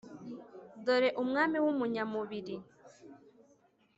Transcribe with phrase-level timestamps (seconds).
[0.85, 2.55] dore umwami w’umunyamubiri.